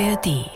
ARD. 0.00 0.50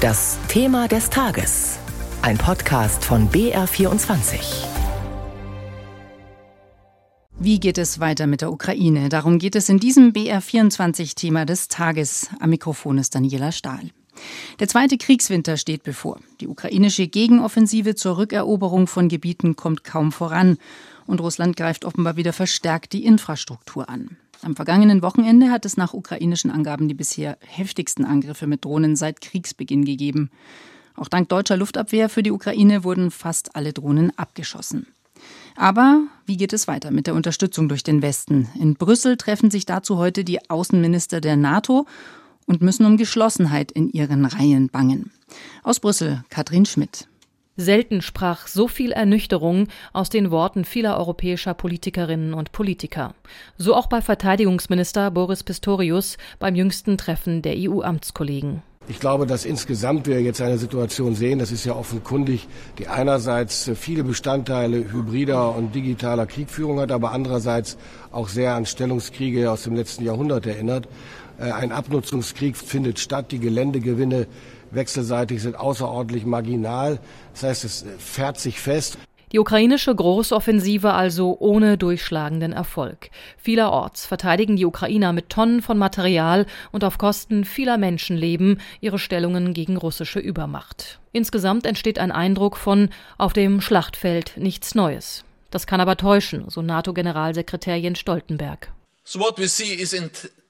Das 0.00 0.38
Thema 0.46 0.86
des 0.86 1.10
Tages. 1.10 1.78
Ein 2.22 2.38
Podcast 2.38 3.04
von 3.04 3.28
BR24. 3.28 4.66
Wie 7.40 7.58
geht 7.58 7.78
es 7.78 7.98
weiter 7.98 8.28
mit 8.28 8.40
der 8.40 8.52
Ukraine? 8.52 9.08
Darum 9.08 9.40
geht 9.40 9.56
es 9.56 9.68
in 9.68 9.78
diesem 9.78 10.12
BR24-Thema 10.12 11.44
des 11.44 11.66
Tages. 11.66 12.30
Am 12.38 12.50
Mikrofon 12.50 12.98
ist 12.98 13.16
Daniela 13.16 13.50
Stahl. 13.50 13.90
Der 14.60 14.68
zweite 14.68 14.98
Kriegswinter 14.98 15.56
steht 15.56 15.82
bevor. 15.82 16.20
Die 16.40 16.48
ukrainische 16.48 17.06
Gegenoffensive 17.06 17.94
zur 17.94 18.18
Rückeroberung 18.18 18.86
von 18.86 19.08
Gebieten 19.08 19.56
kommt 19.56 19.84
kaum 19.84 20.12
voran. 20.12 20.58
Und 21.06 21.20
Russland 21.20 21.56
greift 21.56 21.84
offenbar 21.84 22.16
wieder 22.16 22.32
verstärkt 22.32 22.92
die 22.92 23.04
Infrastruktur 23.04 23.88
an. 23.88 24.16
Am 24.42 24.56
vergangenen 24.56 25.02
Wochenende 25.02 25.50
hat 25.50 25.64
es 25.64 25.76
nach 25.76 25.94
ukrainischen 25.94 26.50
Angaben 26.50 26.88
die 26.88 26.94
bisher 26.94 27.38
heftigsten 27.40 28.04
Angriffe 28.04 28.46
mit 28.46 28.64
Drohnen 28.64 28.96
seit 28.96 29.20
Kriegsbeginn 29.20 29.84
gegeben. 29.84 30.30
Auch 30.96 31.08
dank 31.08 31.28
deutscher 31.28 31.56
Luftabwehr 31.56 32.08
für 32.08 32.22
die 32.22 32.30
Ukraine 32.30 32.84
wurden 32.84 33.10
fast 33.10 33.56
alle 33.56 33.72
Drohnen 33.72 34.16
abgeschossen. 34.18 34.86
Aber 35.56 36.02
wie 36.26 36.36
geht 36.36 36.52
es 36.52 36.68
weiter 36.68 36.90
mit 36.90 37.06
der 37.06 37.14
Unterstützung 37.14 37.68
durch 37.68 37.82
den 37.82 38.02
Westen? 38.02 38.48
In 38.60 38.74
Brüssel 38.74 39.16
treffen 39.16 39.50
sich 39.50 39.66
dazu 39.66 39.96
heute 39.98 40.24
die 40.24 40.50
Außenminister 40.50 41.20
der 41.20 41.36
NATO 41.36 41.86
und 42.46 42.62
müssen 42.62 42.86
um 42.86 42.96
Geschlossenheit 42.96 43.72
in 43.72 43.88
ihren 43.90 44.24
Reihen 44.24 44.68
bangen. 44.68 45.10
Aus 45.62 45.80
Brüssel, 45.80 46.24
Katrin 46.30 46.66
Schmidt. 46.66 47.08
Selten 47.56 48.02
sprach 48.02 48.48
so 48.48 48.66
viel 48.66 48.90
Ernüchterung 48.90 49.68
aus 49.92 50.10
den 50.10 50.32
Worten 50.32 50.64
vieler 50.64 50.98
europäischer 50.98 51.54
Politikerinnen 51.54 52.34
und 52.34 52.50
Politiker. 52.50 53.14
So 53.56 53.76
auch 53.76 53.86
bei 53.86 54.02
Verteidigungsminister 54.02 55.12
Boris 55.12 55.44
Pistorius 55.44 56.16
beim 56.40 56.56
jüngsten 56.56 56.98
Treffen 56.98 57.42
der 57.42 57.54
EU-Amtskollegen. 57.56 58.62
Ich 58.86 59.00
glaube, 59.00 59.26
dass 59.26 59.46
insgesamt 59.46 60.06
wir 60.06 60.20
jetzt 60.20 60.42
eine 60.42 60.58
Situation 60.58 61.14
sehen, 61.14 61.38
das 61.38 61.52
ist 61.52 61.64
ja 61.64 61.74
offenkundig, 61.74 62.48
die 62.78 62.86
einerseits 62.86 63.70
viele 63.76 64.04
Bestandteile 64.04 64.92
hybrider 64.92 65.54
und 65.54 65.74
digitaler 65.74 66.26
Kriegführung 66.26 66.80
hat, 66.80 66.92
aber 66.92 67.12
andererseits 67.12 67.78
auch 68.12 68.28
sehr 68.28 68.54
an 68.54 68.66
Stellungskriege 68.66 69.50
aus 69.50 69.62
dem 69.62 69.74
letzten 69.74 70.04
Jahrhundert 70.04 70.44
erinnert. 70.44 70.86
Äh, 71.38 71.50
ein 71.52 71.72
Abnutzungskrieg 71.72 72.56
findet 72.56 72.98
statt, 72.98 73.32
die 73.32 73.40
Geländegewinne 73.40 74.26
wechselseitig 74.70 75.42
sind 75.42 75.56
außerordentlich 75.56 76.24
marginal. 76.26 77.00
Das 77.32 77.42
heißt, 77.44 77.64
es 77.64 77.84
fährt 77.98 78.38
sich 78.38 78.60
fest. 78.60 78.98
Die 79.34 79.40
ukrainische 79.40 79.92
Großoffensive 79.92 80.92
also 80.92 81.36
ohne 81.40 81.76
durchschlagenden 81.76 82.52
Erfolg. 82.52 83.10
Vielerorts 83.36 84.06
verteidigen 84.06 84.54
die 84.54 84.64
Ukrainer 84.64 85.12
mit 85.12 85.28
Tonnen 85.28 85.60
von 85.60 85.76
Material 85.76 86.46
und 86.70 86.84
auf 86.84 86.98
Kosten 86.98 87.44
vieler 87.44 87.76
Menschenleben 87.76 88.60
ihre 88.80 89.00
Stellungen 89.00 89.52
gegen 89.52 89.76
russische 89.76 90.20
Übermacht. 90.20 91.00
Insgesamt 91.10 91.66
entsteht 91.66 91.98
ein 91.98 92.12
Eindruck 92.12 92.56
von 92.56 92.90
auf 93.18 93.32
dem 93.32 93.60
Schlachtfeld 93.60 94.34
nichts 94.36 94.76
Neues. 94.76 95.24
Das 95.50 95.66
kann 95.66 95.80
aber 95.80 95.96
täuschen, 95.96 96.44
so 96.48 96.62
NATO-Generalsekretär 96.62 97.76
Jens 97.76 97.98
Stoltenberg. 97.98 98.72
So 99.02 99.18
what 99.18 99.36
we 99.36 99.48
see 99.48 99.74
is 99.74 99.92
intense 99.92 100.28
fighting. 100.28 100.43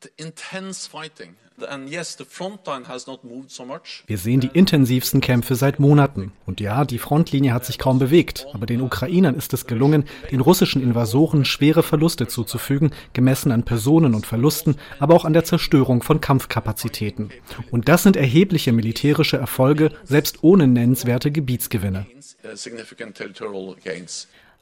Wir 4.06 4.18
sehen 4.18 4.40
die 4.40 4.50
intensivsten 4.52 5.20
Kämpfe 5.20 5.54
seit 5.54 5.78
Monaten. 5.78 6.32
Und 6.46 6.60
ja, 6.60 6.84
die 6.84 6.98
Frontlinie 6.98 7.54
hat 7.54 7.64
sich 7.64 7.78
kaum 7.78 8.00
bewegt. 8.00 8.46
Aber 8.52 8.66
den 8.66 8.80
Ukrainern 8.80 9.36
ist 9.36 9.52
es 9.52 9.66
gelungen, 9.66 10.04
den 10.32 10.40
russischen 10.40 10.82
Invasoren 10.82 11.44
schwere 11.44 11.84
Verluste 11.84 12.26
zuzufügen, 12.26 12.90
gemessen 13.12 13.52
an 13.52 13.62
Personen 13.62 14.14
und 14.14 14.26
Verlusten, 14.26 14.76
aber 14.98 15.14
auch 15.14 15.24
an 15.24 15.32
der 15.32 15.44
Zerstörung 15.44 16.02
von 16.02 16.20
Kampfkapazitäten. 16.20 17.30
Und 17.70 17.88
das 17.88 18.02
sind 18.02 18.16
erhebliche 18.16 18.72
militärische 18.72 19.36
Erfolge, 19.36 19.92
selbst 20.02 20.42
ohne 20.42 20.66
nennenswerte 20.66 21.30
Gebietsgewinne. 21.30 22.06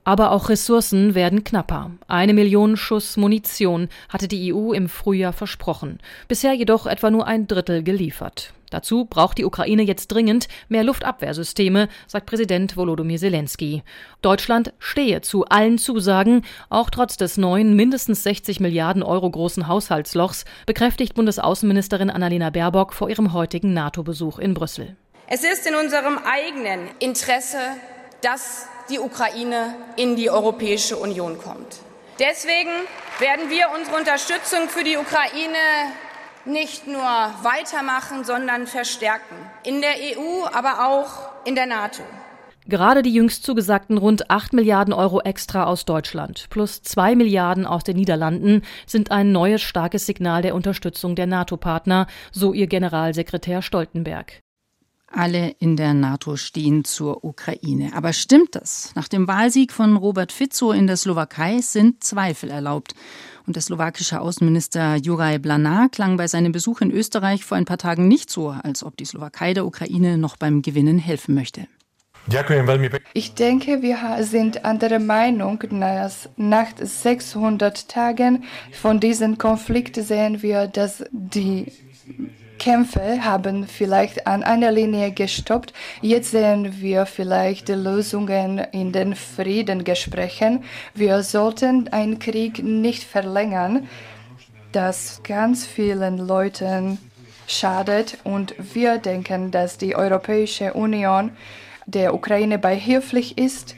Aber 0.04 0.32
auch 0.32 0.48
Ressourcen 0.48 1.14
werden 1.14 1.44
knapper. 1.44 1.92
Eine 2.08 2.34
Million 2.34 2.76
Schuss 2.76 3.16
Munition 3.16 3.88
hatte 4.08 4.26
die 4.26 4.52
EU 4.52 4.72
im 4.72 4.88
Frühjahr 4.88 5.32
versprochen, 5.32 6.00
bisher 6.26 6.52
jedoch 6.54 6.86
etwa 6.86 7.10
nur 7.10 7.26
ein 7.26 7.46
Drittel 7.46 7.84
geliefert. 7.84 8.52
Dazu 8.70 9.04
braucht 9.04 9.36
die 9.38 9.44
Ukraine 9.44 9.82
jetzt 9.82 10.08
dringend 10.08 10.48
mehr 10.68 10.82
Luftabwehrsysteme, 10.82 11.88
sagt 12.06 12.26
Präsident 12.26 12.76
Volodymyr 12.76 13.18
Zelensky. 13.18 13.82
Deutschland 14.22 14.72
stehe 14.78 15.20
zu 15.20 15.44
allen 15.44 15.76
Zusagen, 15.76 16.42
auch 16.70 16.88
trotz 16.88 17.18
des 17.18 17.36
neuen, 17.36 17.76
mindestens 17.76 18.22
60 18.22 18.60
Milliarden 18.60 19.02
Euro 19.02 19.30
großen 19.30 19.68
Haushaltslochs, 19.68 20.46
bekräftigt 20.64 21.14
Bundesaußenministerin 21.14 22.10
Annalena 22.10 22.48
Baerbock 22.48 22.94
vor 22.94 23.10
ihrem 23.10 23.34
heutigen 23.34 23.74
NATO-Besuch 23.74 24.38
in 24.38 24.54
Brüssel. 24.54 24.96
Es 25.28 25.44
ist 25.44 25.66
in 25.66 25.74
unserem 25.74 26.18
eigenen 26.18 26.88
Interesse, 26.98 27.58
dass 28.22 28.66
die 28.90 28.98
Ukraine 28.98 29.74
in 29.96 30.16
die 30.16 30.30
Europäische 30.30 30.96
Union 30.96 31.38
kommt. 31.38 31.80
Deswegen 32.18 32.70
werden 33.18 33.50
wir 33.50 33.70
unsere 33.76 33.96
Unterstützung 33.96 34.68
für 34.68 34.84
die 34.84 34.96
Ukraine 34.96 35.58
nicht 36.44 36.86
nur 36.86 37.02
weitermachen, 37.02 38.24
sondern 38.24 38.66
verstärken. 38.66 39.36
In 39.64 39.80
der 39.80 39.94
EU, 39.94 40.44
aber 40.52 40.88
auch 40.88 41.46
in 41.46 41.54
der 41.54 41.66
NATO. 41.66 42.02
Gerade 42.66 43.02
die 43.02 43.12
jüngst 43.12 43.42
zugesagten 43.42 43.98
rund 43.98 44.30
8 44.30 44.52
Milliarden 44.52 44.94
Euro 44.94 45.20
extra 45.20 45.64
aus 45.64 45.84
Deutschland 45.84 46.46
plus 46.48 46.82
2 46.82 47.16
Milliarden 47.16 47.66
aus 47.66 47.82
den 47.82 47.96
Niederlanden 47.96 48.62
sind 48.86 49.10
ein 49.10 49.32
neues 49.32 49.62
starkes 49.62 50.06
Signal 50.06 50.42
der 50.42 50.54
Unterstützung 50.54 51.16
der 51.16 51.26
NATO-Partner, 51.26 52.06
so 52.30 52.52
ihr 52.52 52.68
Generalsekretär 52.68 53.62
Stoltenberg. 53.62 54.40
Alle 55.14 55.54
in 55.58 55.76
der 55.76 55.92
NATO 55.94 56.36
stehen 56.36 56.84
zur 56.84 57.22
Ukraine. 57.22 57.92
Aber 57.94 58.12
stimmt 58.12 58.54
das? 58.54 58.92
Nach 58.94 59.08
dem 59.08 59.28
Wahlsieg 59.28 59.72
von 59.72 59.96
Robert 59.96 60.32
Fico 60.32 60.72
in 60.72 60.86
der 60.86 60.96
Slowakei 60.96 61.60
sind 61.60 62.02
Zweifel 62.02 62.50
erlaubt. 62.50 62.94
Und 63.46 63.56
der 63.56 63.62
slowakische 63.62 64.20
Außenminister 64.20 64.96
Juraj 64.96 65.38
Blanar 65.38 65.88
klang 65.88 66.16
bei 66.16 66.28
seinem 66.28 66.52
Besuch 66.52 66.80
in 66.80 66.90
Österreich 66.90 67.44
vor 67.44 67.58
ein 67.58 67.64
paar 67.64 67.78
Tagen 67.78 68.08
nicht 68.08 68.30
so, 68.30 68.50
als 68.50 68.84
ob 68.84 68.96
die 68.96 69.04
Slowakei 69.04 69.52
der 69.52 69.66
Ukraine 69.66 70.16
noch 70.16 70.36
beim 70.36 70.62
Gewinnen 70.62 70.98
helfen 70.98 71.34
möchte. 71.34 71.66
Ich 73.14 73.34
denke, 73.34 73.82
wir 73.82 73.98
sind 74.20 74.64
anderer 74.64 75.00
Meinung. 75.00 75.58
Nach 76.36 76.68
600 76.78 77.88
Tagen 77.88 78.44
von 78.70 79.00
diesem 79.00 79.38
Konflikt 79.38 79.96
sehen 79.96 80.40
wir, 80.40 80.68
dass 80.68 81.04
die 81.10 81.66
Kämpfe 82.62 83.24
haben 83.24 83.66
vielleicht 83.66 84.28
an 84.28 84.44
einer 84.44 84.70
Linie 84.70 85.10
gestoppt. 85.10 85.72
Jetzt 86.00 86.30
sehen 86.30 86.80
wir 86.80 87.06
vielleicht 87.06 87.68
Lösungen 87.68 88.58
in 88.70 88.92
den 88.92 89.16
Friedengesprächen. 89.16 90.62
Wir 90.94 91.24
sollten 91.24 91.88
einen 91.88 92.20
Krieg 92.20 92.62
nicht 92.62 93.02
verlängern, 93.02 93.88
das 94.70 95.22
ganz 95.24 95.66
vielen 95.66 96.18
Leuten 96.18 96.98
schadet. 97.48 98.18
Und 98.22 98.54
wir 98.72 98.98
denken, 98.98 99.50
dass 99.50 99.76
die 99.76 99.96
Europäische 99.96 100.72
Union 100.74 101.32
der 101.86 102.14
Ukraine 102.14 102.60
beihilflich 102.60 103.38
ist, 103.38 103.74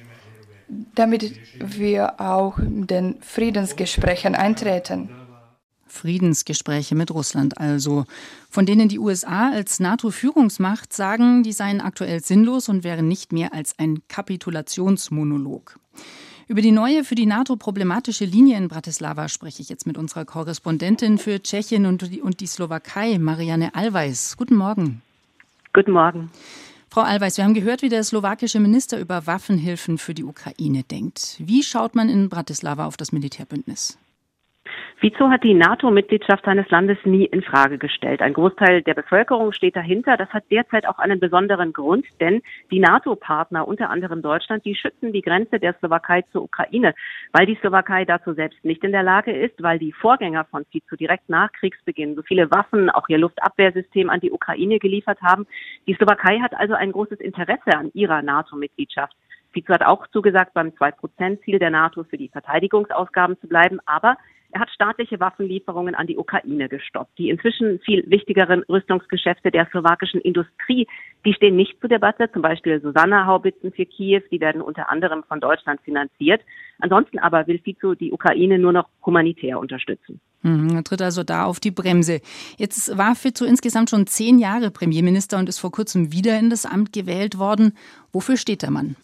damit 0.95 1.33
wir 1.59 2.21
auch 2.21 2.59
in 2.59 2.87
den 2.87 3.17
Friedensgesprächen 3.23 4.35
eintreten. 4.35 5.24
Friedensgespräche 5.87 6.95
mit 6.95 7.11
Russland 7.11 7.59
also, 7.59 8.05
von 8.51 8.67
denen 8.67 8.89
die 8.89 8.99
USA 8.99 9.51
als 9.51 9.81
NATO-Führungsmacht 9.81 10.93
sagen, 10.93 11.43
die 11.43 11.53
seien 11.53 11.81
aktuell 11.81 12.23
sinnlos 12.23 12.69
und 12.69 12.85
wären 12.85 13.09
nicht 13.09 13.33
mehr 13.33 13.55
als 13.55 13.79
ein 13.79 14.03
Kapitulationsmonolog. 14.09 15.79
Über 16.47 16.61
die 16.61 16.73
neue 16.73 17.05
für 17.05 17.15
die 17.15 17.27
NATO 17.27 17.57
problematische 17.57 18.27
Linie 18.27 18.59
in 18.59 18.69
Bratislava 18.69 19.29
spreche 19.29 19.63
ich 19.63 19.71
jetzt 19.71 19.87
mit 19.87 19.97
unserer 19.97 20.27
Korrespondentin 20.27 21.17
für 21.17 21.43
Tschechien 21.43 21.87
und 21.87 22.13
die, 22.13 22.21
und 22.21 22.41
die 22.41 22.47
Slowakei, 22.47 23.19
Marianne 23.19 23.75
Alweis. 23.75 24.37
Guten 24.37 24.57
Morgen. 24.57 25.01
Guten 25.73 25.93
Morgen. 25.93 26.31
Frau 26.91 27.01
Alweis, 27.01 27.39
wir 27.39 27.45
haben 27.45 27.55
gehört, 27.55 27.83
wie 27.83 27.89
der 27.89 28.05
slowakische 28.05 28.61
Minister 28.61 29.01
über 29.01 29.27
Waffenhilfen 29.27 29.99
für 29.99 30.15
die 30.15 30.23
Ukraine 30.23 30.85
denkt. 30.85 31.37
Wie 31.39 31.63
schaut 31.63 31.97
man 31.97 32.09
in 32.09 32.29
Bratislava 32.29 32.87
auf 32.87 32.97
das 32.97 33.11
Militärbündnis? 33.11 33.99
Vizo 35.05 35.29
hat 35.29 35.45
die 35.45 35.53
NATO-Mitgliedschaft 35.53 36.47
seines 36.47 36.67
Landes 36.71 36.97
nie 37.05 37.27
in 37.27 37.43
Frage 37.43 37.77
gestellt. 37.77 38.23
Ein 38.23 38.33
Großteil 38.33 38.81
der 38.81 38.95
Bevölkerung 38.95 39.53
steht 39.53 39.77
dahinter. 39.77 40.17
Das 40.17 40.31
hat 40.31 40.45
derzeit 40.51 40.89
auch 40.89 40.99
einen 40.99 41.21
besonderen 41.21 41.75
Grund, 41.75 42.07
denn 42.21 42.41
die 42.71 42.81
NATO-Partner, 42.81 43.69
unter 43.69 43.91
anderem 43.91 44.23
Deutschland, 44.23 44.65
die 44.65 44.75
schützen 44.75 45.13
die 45.13 45.21
Grenze 45.21 45.61
der 45.61 45.75
Slowakei 45.75 46.23
zur 46.33 46.45
Ukraine, 46.45 46.95
weil 47.33 47.45
die 47.45 47.57
Slowakei 47.57 48.07
dazu 48.07 48.33
selbst 48.33 48.65
nicht 48.65 48.83
in 48.83 48.93
der 48.93 49.03
Lage 49.03 49.31
ist, 49.31 49.63
weil 49.63 49.79
die 49.79 49.93
Vorgänger 49.93 50.47
von 50.47 50.65
Vizo 50.71 50.97
direkt 50.97 51.29
nach 51.29 51.53
Kriegsbeginn 51.53 52.15
so 52.15 52.23
viele 52.23 52.51
Waffen, 52.51 52.89
auch 52.89 53.07
ihr 53.11 53.19
Luftabwehrsystem 53.19 54.09
an 54.09 54.21
die 54.21 54.33
Ukraine 54.33 54.79
geliefert 54.79 55.21
haben. 55.21 55.47
Die 55.87 55.93
Slowakei 55.93 56.39
hat 56.39 56.55
also 56.55 56.73
ein 56.73 56.93
großes 56.93 57.21
Interesse 57.21 57.77
an 57.77 57.91
ihrer 57.93 58.23
NATO-Mitgliedschaft. 58.23 59.15
Vizo 59.53 59.75
hat 59.75 59.85
auch 59.85 60.07
zugesagt, 60.07 60.55
beim 60.55 60.69
2-Prozent-Ziel 60.69 61.59
der 61.59 61.71
NATO 61.71 62.05
für 62.05 62.17
die 62.17 62.31
Verteidigungsausgaben 62.31 63.39
zu 63.39 63.47
bleiben, 63.47 63.81
aber 63.85 64.17
Er 64.55 64.61
hat 64.61 64.71
staatliche 64.71 65.19
Waffenlieferungen 65.19 65.97
an 65.97 66.07
die 66.07 66.17
Ukraine 66.17 66.69
gestoppt. 66.69 67.19
Die 67.19 67.29
inzwischen 67.29 67.81
viel 67.81 68.09
wichtigeren 68.09 68.63
Rüstungsgeschäfte 68.69 69.51
der 69.51 69.67
slowakischen 69.73 70.21
Industrie, 70.21 70.87
die 71.27 71.35
stehen 71.35 71.57
nicht 71.57 71.81
zur 71.81 71.89
Debatte. 71.89 72.31
Zum 72.33 72.41
Beispiel 72.41 72.81
Susanna-Haubitzen 72.81 73.73
für 73.73 73.85
Kiew, 73.85 74.23
die 74.31 74.41
werden 74.41 74.63
unter 74.63 74.91
anderem 74.91 75.25
von 75.25 75.41
Deutschland 75.41 75.81
finanziert. 75.81 76.41
Ansonsten 76.79 77.19
aber 77.19 77.49
will 77.49 77.59
Fico 77.59 77.97
die 77.97 78.13
Ukraine 78.13 78.61
nur 78.61 78.73
noch 78.73 78.89
humanitär 79.05 79.59
unterstützen. 79.59 80.21
Mhm, 80.43 80.77
er 80.77 80.85
tritt 80.85 81.03
also 81.03 81.25
da 81.25 81.47
auf 81.47 81.59
die 81.59 81.73
Bremse. 81.73 82.21
Jetzt 82.57 82.97
war 82.97 83.17
Fico 83.17 83.45
insgesamt 83.45 83.91
schon 83.91 84.07
zehn 84.07 84.39
Jahre 84.39 84.71
Premierminister 84.71 85.37
und 85.37 85.49
ist 85.49 85.59
vor 85.59 85.73
kurzem 85.73 86.13
wieder 86.13 86.39
in 86.39 86.49
das 86.49 86.65
Amt 86.65 86.93
gewählt 86.93 87.41
worden. 87.41 87.77
Wofür 88.13 88.37
steht 88.37 88.63
der 88.63 88.71
Mann? 88.71 88.95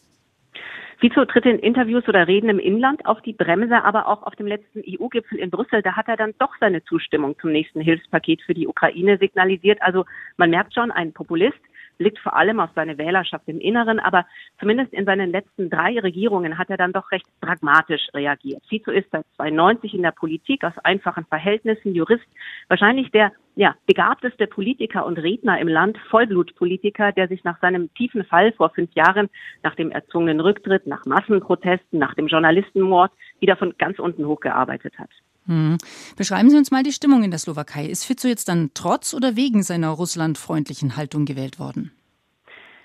Fico 1.01 1.25
tritt 1.25 1.47
in 1.47 1.59
Interviews 1.59 2.07
oder 2.09 2.29
Reden 2.29 2.51
im 2.51 2.59
Inland 2.59 3.07
auf 3.07 3.23
die 3.23 3.33
Bremse, 3.33 3.83
aber 3.83 4.07
auch 4.07 4.23
auf 4.23 4.37
dem 4.37 4.47
letzten 4.47 4.81
EU-Gipfel 4.87 5.39
in 5.39 5.49
Brüssel, 5.49 5.81
da 5.81 5.97
hat 5.97 6.09
er 6.09 6.19
dann 6.19 6.35
doch 6.39 6.51
seine 6.61 6.85
Zustimmung 6.85 7.39
zum 7.41 7.53
nächsten 7.53 7.81
Hilfspaket 7.81 8.43
für 8.43 8.53
die 8.53 8.69
Ukraine 8.69 9.17
signalisiert. 9.17 9.81
Also 9.81 10.05
man 10.37 10.51
merkt 10.51 10.75
schon, 10.75 10.91
ein 10.91 11.15
Populist, 11.15 11.59
blickt 11.99 12.19
vor 12.19 12.37
allem 12.37 12.61
auf 12.61 12.71
seine 12.75 12.99
Wählerschaft 12.99 13.47
im 13.49 13.61
Inneren, 13.61 13.99
aber 13.99 14.27
zumindest 14.59 14.93
in 14.93 15.05
seinen 15.05 15.31
letzten 15.31 15.71
drei 15.71 15.99
Regierungen 15.99 16.59
hat 16.59 16.71
er 16.71 16.77
dann 16.77 16.93
doch 16.93 17.11
recht 17.13 17.27
pragmatisch 17.41 18.09
reagiert. 18.15 18.63
Fico 18.69 18.91
ist 18.91 19.11
seit 19.11 19.25
92 19.37 19.95
in 19.95 20.03
der 20.03 20.13
Politik 20.13 20.65
aus 20.65 20.77
einfachen 20.85 21.25
Verhältnissen, 21.27 21.95
Jurist, 21.95 22.27
wahrscheinlich 22.69 23.11
der 23.11 23.33
ja, 23.57 23.75
begabteste 23.87 24.47
Politiker 24.47 25.05
und 25.05 25.19
Redner 25.19 25.59
im 25.59 25.69
Land, 25.69 25.99
Vollblutpolitiker, 26.09 27.13
der 27.13 27.29
sich 27.29 27.45
nach 27.45 27.61
seinem 27.61 27.93
tiefen 27.95 28.25
Fall 28.25 28.53
vor 28.53 28.71
fünf 28.71 28.93
Jahren, 28.95 29.29
nach 29.63 29.75
dem 29.75 29.91
erzwungenen 29.91 30.41
Rücktritt, 30.41 30.87
nach 30.87 31.05
Massenprotesten, 31.05 31.99
nach 31.99 32.15
dem 32.15 32.29
Journalistenmord 32.29 33.13
wieder 33.41 33.57
von 33.57 33.75
ganz 33.77 33.99
unten 33.99 34.27
hochgearbeitet 34.27 34.99
hat. 34.99 35.11
Hm. 35.47 35.79
Beschreiben 36.17 36.51
Sie 36.51 36.57
uns 36.57 36.71
mal 36.71 36.83
die 36.83 36.93
Stimmung 36.93 37.23
in 37.23 37.31
der 37.31 37.39
Slowakei. 37.39 37.87
Ist 37.87 38.05
Fico 38.05 38.29
jetzt 38.29 38.49
dann 38.49 38.71
trotz 38.75 39.15
oder 39.15 39.37
wegen 39.37 39.63
seiner 39.63 39.89
russlandfreundlichen 39.91 40.97
Haltung 40.97 41.25
gewählt 41.25 41.59
worden? 41.59 41.93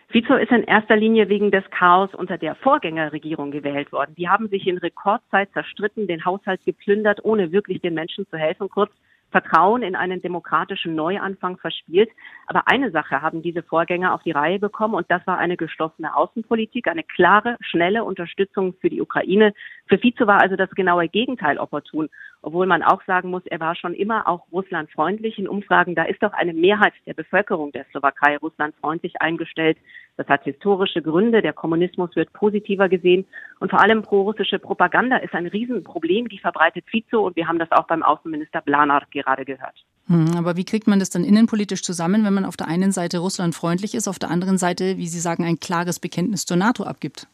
Fico 0.09 0.35
ist 0.35 0.51
in 0.51 0.63
erster 0.63 0.95
Linie 0.95 1.27
wegen 1.27 1.51
des 1.51 1.63
Chaos 1.71 2.13
unter 2.13 2.37
der 2.37 2.55
Vorgängerregierung 2.55 3.51
gewählt 3.51 3.91
worden. 3.91 4.15
Die 4.15 4.29
haben 4.29 4.47
sich 4.47 4.65
in 4.65 4.77
Rekordzeit 4.77 5.51
zerstritten, 5.51 6.07
den 6.07 6.23
Haushalt 6.23 6.63
geplündert, 6.65 7.19
ohne 7.23 7.51
wirklich 7.51 7.81
den 7.81 7.95
Menschen 7.95 8.25
zu 8.29 8.37
helfen. 8.37 8.69
Kurz 8.69 8.91
Vertrauen 9.35 9.83
in 9.83 9.97
einen 9.97 10.21
demokratischen 10.21 10.95
Neuanfang 10.95 11.57
verspielt. 11.57 12.09
Aber 12.47 12.69
eine 12.69 12.91
Sache 12.91 13.21
haben 13.21 13.41
diese 13.41 13.63
Vorgänger 13.63 14.13
auf 14.13 14.23
die 14.23 14.31
Reihe 14.31 14.59
bekommen 14.59 14.93
und 14.93 15.11
das 15.11 15.27
war 15.27 15.37
eine 15.37 15.57
geschlossene 15.57 16.15
Außenpolitik, 16.15 16.87
eine 16.87 17.03
klare, 17.03 17.57
schnelle 17.59 18.05
Unterstützung 18.05 18.75
für 18.79 18.89
die 18.89 19.01
Ukraine. 19.01 19.53
Für 19.87 19.97
Fico 19.97 20.25
war 20.25 20.41
also 20.41 20.55
das 20.55 20.69
genaue 20.71 21.09
Gegenteil 21.09 21.57
opportun, 21.57 22.09
obwohl 22.45 22.67
man 22.67 22.83
auch 22.83 23.01
sagen 23.07 23.31
muss, 23.31 23.41
er 23.47 23.59
war 23.59 23.75
schon 23.75 23.95
immer 23.95 24.27
auch 24.27 24.45
russlandfreundlich. 24.51 25.39
In 25.39 25.47
Umfragen, 25.47 25.95
da 25.95 26.03
ist 26.03 26.21
doch 26.21 26.31
eine 26.31 26.53
Mehrheit 26.53 26.93
der 27.07 27.15
Bevölkerung 27.15 27.71
der 27.71 27.85
Slowakei 27.89 28.37
russlandfreundlich 28.37 29.19
eingestellt. 29.19 29.79
Das 30.15 30.27
hat 30.27 30.43
historische 30.43 31.01
Gründe. 31.01 31.41
Der 31.41 31.53
Kommunismus 31.53 32.15
wird 32.15 32.31
positiver 32.33 32.87
gesehen. 32.87 33.25
Und 33.59 33.71
vor 33.71 33.81
allem 33.81 34.03
pro-russische 34.03 34.59
Propaganda 34.59 35.17
ist 35.17 35.33
ein 35.33 35.47
Riesenproblem. 35.47 36.29
Die 36.29 36.37
verbreitet 36.37 36.85
Fico. 36.87 37.25
Und 37.25 37.35
wir 37.35 37.47
haben 37.47 37.57
das 37.57 37.71
auch 37.71 37.87
beim 37.87 38.03
Außenminister 38.03 38.61
Blanar 38.61 39.07
gerade 39.09 39.43
gehört. 39.43 39.83
Hm, 40.05 40.37
aber 40.37 40.55
wie 40.55 40.65
kriegt 40.65 40.85
man 40.85 40.99
das 40.99 41.09
dann 41.09 41.23
innenpolitisch 41.23 41.81
zusammen, 41.81 42.25
wenn 42.25 42.33
man 42.35 42.45
auf 42.45 42.57
der 42.57 42.67
einen 42.67 42.91
Seite 42.91 43.17
Russland 43.17 43.55
freundlich 43.55 43.95
ist, 43.95 44.07
auf 44.07 44.19
der 44.19 44.29
anderen 44.29 44.59
Seite, 44.59 44.97
wie 44.97 45.07
Sie 45.07 45.19
sagen, 45.19 45.43
ein 45.43 45.59
klares 45.59 45.99
Bekenntnis 45.99 46.45
zur 46.45 46.57
NATO 46.57 46.83
abgibt? 46.83 47.27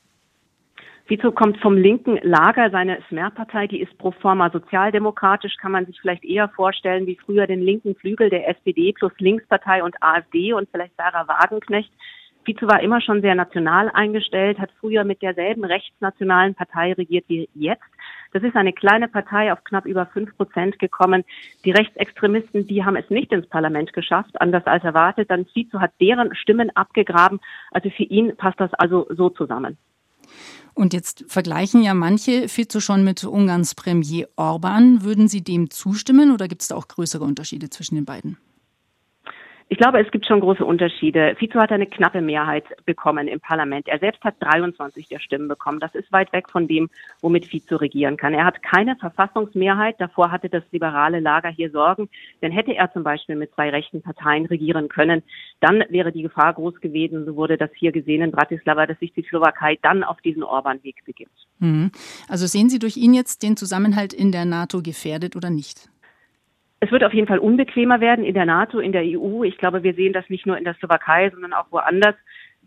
Fico 1.06 1.32
kommt 1.32 1.58
vom 1.60 1.76
linken 1.78 2.20
Lager. 2.22 2.70
Seine 2.70 3.00
Smer-Partei, 3.10 3.68
die 3.68 3.82
ist 3.82 3.98
pro 3.98 4.12
forma 4.12 4.50
sozialdemokratisch, 4.50 5.58
kann 5.58 5.72
man 5.72 5.86
sich 5.86 6.00
vielleicht 6.00 6.24
eher 6.24 6.50
vorstellen 6.50 7.06
wie 7.08 7.18
früher 7.18 7.48
den 7.48 7.62
linken 7.62 7.96
Flügel 7.96 8.30
der 8.30 8.48
SPD 8.48 8.94
plus 8.94 9.12
Linkspartei 9.18 9.84
und 9.84 10.02
AfD 10.02 10.54
und 10.54 10.70
vielleicht 10.70 10.96
Sarah 10.98 11.28
Wagenknecht. 11.28 11.92
Fico 12.44 12.68
war 12.68 12.82
immer 12.82 13.02
schon 13.02 13.22
sehr 13.22 13.36
national 13.36 13.90
eingestellt, 13.94 14.60
hat 14.60 14.72
früher 14.80 15.04
mit 15.04 15.22
derselben 15.22 15.64
rechtsnationalen 15.64 16.56
Partei 16.56 16.94
regiert 16.94 17.26
wie 17.28 17.48
jetzt. 17.54 17.84
Das 18.34 18.44
ist 18.44 18.56
eine 18.56 18.74
kleine 18.74 19.08
Partei 19.08 19.52
auf 19.52 19.64
knapp 19.64 19.86
über 19.86 20.06
fünf 20.08 20.36
Prozent 20.38 20.80
gekommen. 20.80 21.24
Die 21.66 21.72
Rechtsextremisten, 21.72 22.66
die 22.66 22.84
haben 22.84 22.96
es 22.96 23.10
nicht 23.10 23.32
ins 23.32 23.48
Parlament 23.48 23.94
geschafft, 23.94 24.40
anders 24.42 24.66
als 24.66 24.84
erwartet. 24.84 25.30
Dann 25.30 25.46
Fico 25.46 25.80
hat 25.80 25.92
deren 26.00 26.34
Stimmen 26.36 26.76
abgegraben. 26.76 27.40
Also 27.72 27.90
für 27.90 28.04
ihn 28.04 28.36
passt 28.38 28.60
das 28.60 28.74
also 28.74 29.06
so 29.10 29.30
zusammen. 29.30 29.78
Und 30.74 30.94
jetzt 30.94 31.26
vergleichen 31.28 31.84
ja 31.84 31.94
manche 31.94 32.48
Fico 32.48 32.80
schon 32.80 33.04
mit 33.04 33.24
Ungarns 33.24 33.76
Premier 33.76 34.28
Orban. 34.36 35.04
Würden 35.04 35.28
Sie 35.28 35.44
dem 35.44 35.70
zustimmen 35.70 36.32
oder 36.32 36.48
gibt 36.48 36.62
es 36.62 36.70
da 36.70 36.76
auch 36.76 36.88
größere 36.88 37.24
Unterschiede 37.24 37.70
zwischen 37.70 37.96
den 37.96 38.06
beiden? 38.06 38.38
Ich 39.72 39.78
glaube, 39.78 40.02
es 40.02 40.12
gibt 40.12 40.26
schon 40.26 40.42
große 40.42 40.66
Unterschiede. 40.66 41.34
Fico 41.40 41.58
hat 41.58 41.72
eine 41.72 41.86
knappe 41.86 42.20
Mehrheit 42.20 42.66
bekommen 42.86 43.30
im 43.30 43.40
Parlament. 43.40 43.88
Er 43.88 44.00
selbst 44.00 44.22
hat 44.22 44.36
23 44.42 45.08
der 45.08 45.22
Stimmen 45.22 45.48
bekommen. 45.48 45.80
Das 45.80 45.96
ist 45.96 46.12
weit 46.12 46.34
weg 46.34 46.50
von 46.52 46.68
dem, 46.68 46.90
womit 47.22 47.46
Fico 47.46 47.78
regieren 47.78 48.18
kann. 48.18 48.34
Er 48.34 48.44
hat 48.44 48.62
keine 48.64 48.98
Verfassungsmehrheit. 48.98 49.96
Davor 49.98 50.30
hatte 50.30 50.50
das 50.50 50.64
liberale 50.72 51.22
Lager 51.22 51.48
hier 51.48 51.72
Sorgen. 51.72 52.10
Denn 52.42 52.52
hätte 52.52 52.76
er 52.76 52.92
zum 52.92 53.04
Beispiel 53.04 53.38
mit 53.38 53.54
zwei 53.54 53.70
rechten 53.70 54.02
Parteien 54.02 54.46
regieren 54.46 54.90
können, 54.90 55.24
dann 55.62 55.86
wäre 55.88 56.12
die 56.12 56.24
Gefahr 56.24 56.54
groß 56.54 56.82
gewesen, 56.82 57.24
so 57.24 57.38
wurde 57.38 57.56
das 57.56 57.70
hier 57.74 57.94
gesehen 57.94 58.24
in 58.24 58.32
Bratislava, 58.32 58.86
dass 58.88 59.00
sich 59.00 59.14
die 59.14 59.24
Slowakei 59.24 59.80
dann 59.82 60.04
auf 60.04 60.20
diesen 60.20 60.44
Orban-Weg 60.44 61.06
begibt. 61.06 61.48
Mhm. 61.60 61.92
Also 62.28 62.46
sehen 62.46 62.70
Sie 62.70 62.80
durch 62.80 62.98
ihn 62.98 63.14
jetzt 63.14 63.42
den 63.42 63.56
Zusammenhalt 63.56 64.12
in 64.12 64.34
der 64.34 64.44
NATO 64.44 64.82
gefährdet 64.82 65.38
oder 65.38 65.50
nicht? 65.50 65.91
Es 66.84 66.92
wird 66.92 67.04
auf 67.04 67.14
jeden 67.14 67.28
Fall 67.28 67.38
unbequemer 67.38 68.02
werden 68.02 68.26
in 68.26 68.34
der 68.34 68.48
NATO, 68.48 68.80
in 68.80 68.92
der 68.92 69.04
EU. 69.04 69.44
Ich 69.44 69.60
glaube, 69.60 69.84
wir 69.84 69.94
sehen 69.94 70.14
das 70.14 70.28
nicht 70.30 70.48
nur 70.48 70.58
in 70.58 70.64
der 70.64 70.74
Slowakei, 70.74 71.30
sondern 71.30 71.54
auch 71.54 71.68
woanders. 71.70 72.16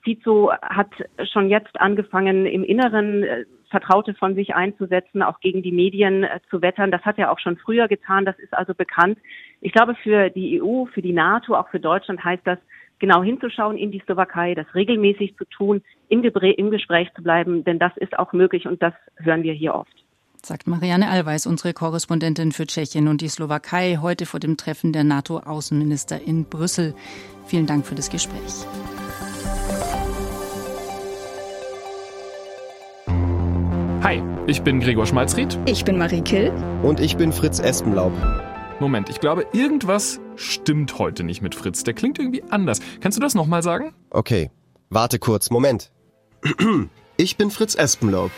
Fico 0.05 0.53
hat 0.53 0.91
schon 1.33 1.49
jetzt 1.49 1.81
angefangen, 1.81 2.47
im 2.47 2.63
Inneren 2.63 3.25
äh, 3.25 3.45
Vertraute 3.71 4.15
von 4.15 4.37
sich 4.37 4.55
einzusetzen, 4.55 5.21
auch 5.21 5.41
gegen 5.41 5.63
die 5.63 5.73
Medien 5.73 6.23
äh, 6.23 6.39
zu 6.49 6.63
wettern. 6.63 6.93
Das 6.93 7.03
hat 7.03 7.19
er 7.19 7.33
auch 7.33 7.41
schon 7.41 7.57
früher 7.57 7.89
getan. 7.89 8.25
Das 8.25 8.39
ist 8.39 8.55
also 8.55 8.73
bekannt. 8.73 9.19
Ich 9.61 9.73
glaube, 9.73 9.97
für 9.97 10.31
die 10.31 10.63
EU, 10.63 10.85
für 10.85 11.03
die 11.03 11.13
NATO, 11.13 11.57
auch 11.57 11.69
für 11.71 11.81
Deutschland 11.81 12.23
heißt 12.23 12.47
das, 12.47 12.59
genau 13.01 13.25
hinzuschauen 13.25 13.77
in 13.77 13.91
die 13.91 14.03
Slowakei, 14.07 14.55
das 14.55 14.73
regelmäßig 14.77 15.37
zu 15.37 15.45
tun, 15.47 15.83
im, 16.09 16.23
im 16.23 16.71
Gespräch 16.71 17.13
zu 17.15 17.23
bleiben, 17.25 17.65
denn 17.65 17.81
das 17.81 17.97
ist 17.97 18.17
auch 18.17 18.33
möglich 18.33 18.69
und 18.69 18.81
das 18.81 18.95
hören 19.17 19.43
wir 19.43 19.55
hier 19.55 19.75
oft 19.75 20.04
sagt 20.47 20.67
Marianne 20.67 21.09
Allweis, 21.09 21.47
unsere 21.47 21.73
Korrespondentin 21.73 22.53
für 22.53 22.67
Tschechien 22.67 23.09
und 23.09 23.21
die 23.21 23.29
Slowakei, 23.29 23.99
heute 24.01 24.27
vor 24.27 24.41
dem 24.41 24.57
Treffen 24.57 24.93
der 24.93 25.05
NATO-Außenminister 25.05 26.21
in 26.21 26.45
Brüssel. 26.45 26.95
Vielen 27.47 27.67
Dank 27.67 27.87
für 27.87 27.95
das 27.95 28.11
Gespräch. 28.11 28.67
Hi, 34.03 34.23
ich 34.47 34.63
bin 34.63 34.81
Gregor 34.81 35.07
Schmalzried. 35.07 35.59
Ich 35.67 35.85
bin 35.85 35.97
Marie 35.97 36.23
Kill. 36.23 36.53
Und 36.83 37.01
ich 37.01 37.17
bin 37.17 37.33
Fritz 37.33 37.59
Espenlaub. 37.59 38.13
Moment, 38.81 39.09
ich 39.09 39.21
glaube, 39.21 39.47
irgendwas 39.53 40.21
stimmt 40.37 40.99
heute 40.99 41.25
nicht 41.25 41.41
mit 41.41 41.55
Fritz. 41.55 41.85
Der 41.85 41.95
klingt 41.95 42.19
irgendwie 42.19 42.43
anders. 42.51 42.81
Kannst 43.01 43.17
du 43.17 43.23
das 43.23 43.35
nochmal 43.35 43.63
sagen? 43.63 43.95
Okay, 44.11 44.51
warte 44.91 45.19
kurz, 45.19 45.51
Moment. 45.51 45.91
Ich 47.17 47.37
bin 47.37 47.53
Fritz 47.53 47.77
Espenlaub. 47.77 48.33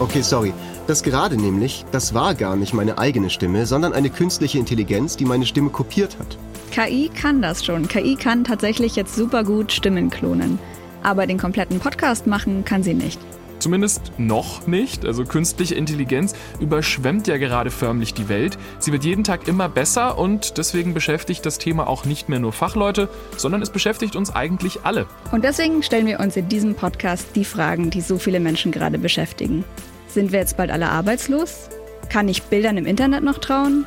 Okay, 0.00 0.22
sorry. 0.22 0.52
Das 0.88 1.02
gerade 1.02 1.36
nämlich, 1.36 1.84
das 1.92 2.14
war 2.14 2.34
gar 2.34 2.56
nicht 2.56 2.72
meine 2.72 2.96
eigene 2.96 3.28
Stimme, 3.28 3.66
sondern 3.66 3.92
eine 3.92 4.08
künstliche 4.08 4.58
Intelligenz, 4.58 5.18
die 5.18 5.26
meine 5.26 5.44
Stimme 5.44 5.68
kopiert 5.68 6.16
hat. 6.18 6.38
KI 6.70 7.10
kann 7.10 7.42
das 7.42 7.62
schon. 7.62 7.88
KI 7.88 8.16
kann 8.16 8.42
tatsächlich 8.42 8.96
jetzt 8.96 9.14
super 9.14 9.44
gut 9.44 9.70
Stimmen 9.70 10.08
klonen. 10.08 10.58
Aber 11.02 11.26
den 11.26 11.36
kompletten 11.36 11.78
Podcast 11.78 12.26
machen 12.26 12.64
kann 12.64 12.82
sie 12.82 12.94
nicht. 12.94 13.20
Zumindest 13.58 14.12
noch 14.16 14.66
nicht. 14.66 15.04
Also 15.04 15.26
künstliche 15.26 15.74
Intelligenz 15.74 16.34
überschwemmt 16.58 17.26
ja 17.26 17.36
gerade 17.36 17.70
förmlich 17.70 18.14
die 18.14 18.30
Welt. 18.30 18.56
Sie 18.78 18.90
wird 18.90 19.04
jeden 19.04 19.24
Tag 19.24 19.46
immer 19.46 19.68
besser 19.68 20.16
und 20.16 20.56
deswegen 20.56 20.94
beschäftigt 20.94 21.44
das 21.44 21.58
Thema 21.58 21.86
auch 21.86 22.06
nicht 22.06 22.30
mehr 22.30 22.38
nur 22.38 22.54
Fachleute, 22.54 23.10
sondern 23.36 23.60
es 23.60 23.68
beschäftigt 23.68 24.16
uns 24.16 24.34
eigentlich 24.34 24.84
alle. 24.84 25.06
Und 25.32 25.44
deswegen 25.44 25.82
stellen 25.82 26.06
wir 26.06 26.18
uns 26.18 26.34
in 26.34 26.48
diesem 26.48 26.74
Podcast 26.74 27.26
die 27.34 27.44
Fragen, 27.44 27.90
die 27.90 28.00
so 28.00 28.16
viele 28.16 28.40
Menschen 28.40 28.72
gerade 28.72 28.98
beschäftigen. 28.98 29.64
Sind 30.08 30.32
wir 30.32 30.40
jetzt 30.40 30.56
bald 30.56 30.70
alle 30.70 30.88
arbeitslos? 30.88 31.68
Kann 32.08 32.28
ich 32.28 32.42
Bildern 32.44 32.76
im 32.78 32.86
Internet 32.86 33.22
noch 33.22 33.38
trauen? 33.38 33.84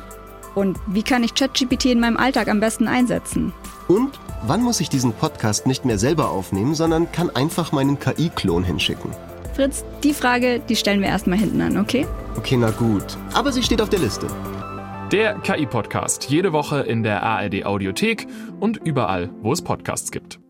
Und 0.54 0.78
wie 0.86 1.02
kann 1.02 1.24
ich 1.24 1.34
ChatGPT 1.34 1.86
in 1.86 2.00
meinem 2.00 2.16
Alltag 2.16 2.48
am 2.48 2.60
besten 2.60 2.86
einsetzen? 2.86 3.52
Und 3.88 4.18
wann 4.46 4.62
muss 4.62 4.80
ich 4.80 4.88
diesen 4.88 5.12
Podcast 5.12 5.66
nicht 5.66 5.84
mehr 5.84 5.98
selber 5.98 6.30
aufnehmen, 6.30 6.74
sondern 6.74 7.10
kann 7.10 7.30
einfach 7.30 7.72
meinen 7.72 7.98
KI-Klon 7.98 8.62
hinschicken? 8.62 9.10
Fritz, 9.54 9.84
die 10.02 10.14
Frage, 10.14 10.60
die 10.60 10.76
stellen 10.76 11.00
wir 11.00 11.08
erstmal 11.08 11.38
hinten 11.38 11.60
an, 11.60 11.76
okay? 11.76 12.06
Okay, 12.36 12.56
na 12.56 12.70
gut. 12.70 13.18
Aber 13.34 13.52
sie 13.52 13.62
steht 13.62 13.82
auf 13.82 13.90
der 13.90 14.00
Liste. 14.00 14.26
Der 15.10 15.34
KI-Podcast. 15.40 16.30
Jede 16.30 16.52
Woche 16.52 16.80
in 16.80 17.02
der 17.02 17.22
ARD 17.22 17.66
Audiothek 17.66 18.26
und 18.60 18.78
überall, 18.78 19.28
wo 19.42 19.52
es 19.52 19.60
Podcasts 19.60 20.10
gibt. 20.10 20.41